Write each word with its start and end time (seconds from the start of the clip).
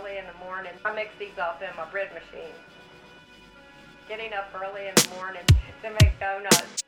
early 0.00 0.18
in 0.18 0.24
the 0.26 0.44
morning. 0.44 0.72
I 0.84 0.94
mix 0.94 1.10
these 1.18 1.38
up 1.38 1.62
in 1.62 1.74
my 1.76 1.84
bread 1.90 2.10
machine. 2.12 2.54
Getting 4.08 4.32
up 4.32 4.48
early 4.54 4.88
in 4.88 4.94
the 4.94 5.08
morning 5.16 5.42
to 5.82 5.90
make 5.90 6.18
donuts. 6.18 6.79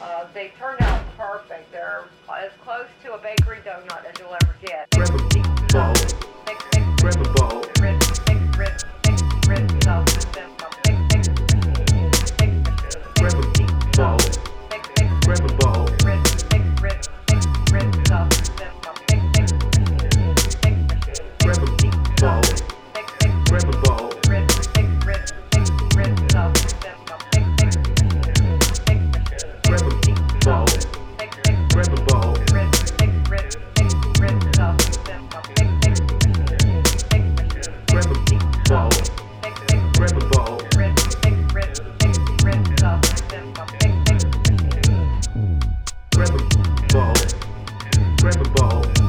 Uh, 0.00 0.26
they 0.34 0.52
turned 0.58 0.80
out 0.82 1.02
perfect. 1.16 1.72
They're 1.72 2.04
as 2.28 2.50
close 2.62 2.86
to 3.04 3.14
a 3.14 3.18
bakery 3.18 3.58
donut 3.64 4.04
as 4.04 4.18
you'll 4.18 4.34
ever 4.34 4.54
get. 4.60 6.25
Oh. 48.68 49.05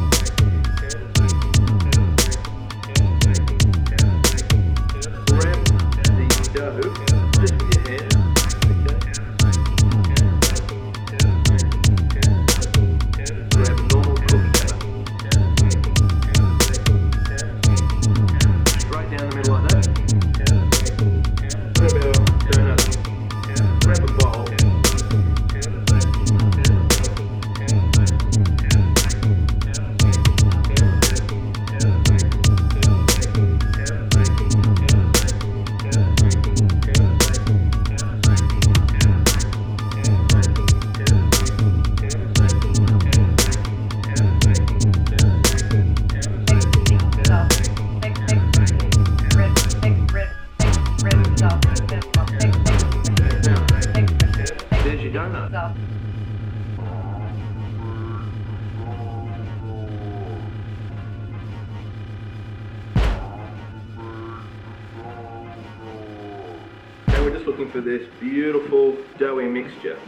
And 67.08 67.26
we're 67.26 67.32
just 67.32 67.45
looking 67.45 67.70
for 67.70 67.82
this 67.82 68.08
beautiful 68.20 68.98
doughy 69.17 69.48
mixture. 69.48 70.00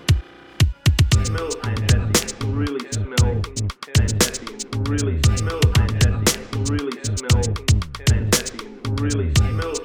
It 1.11 1.25
smells 1.27 1.55
fantastic, 1.55 2.39
it 2.39 2.45
really 2.45 2.91
smells 2.91 3.45
fantastic, 3.81 4.49
it 4.51 4.87
really 4.87 5.21
smells 5.35 5.65
fantastic, 5.75 6.41
it 6.53 6.69
really 6.69 7.03
smells 7.03 7.47
fantastic, 8.07 8.61
it 8.61 9.01
really 9.01 9.33
smells 9.35 9.78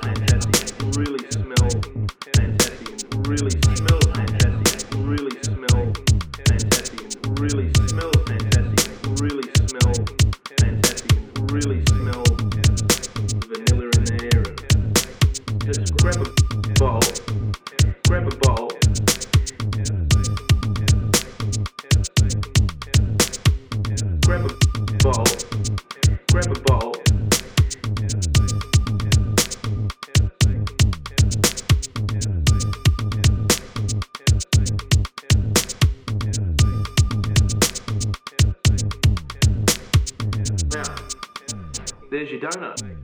There's 42.14 42.30
your 42.30 42.38
donut. 42.42 43.03